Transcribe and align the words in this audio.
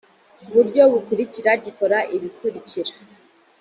ku 0.41 0.49
buryo 0.55 0.81
bukurikira 0.91 1.51
gikora 1.63 1.97
ibikurikira 2.15 2.93